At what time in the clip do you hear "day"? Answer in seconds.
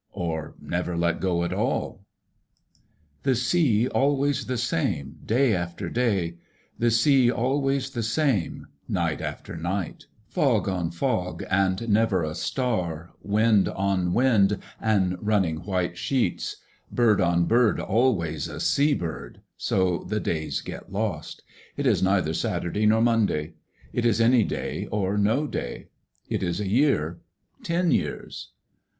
5.23-5.53, 5.91-6.37, 24.43-24.87, 25.45-25.89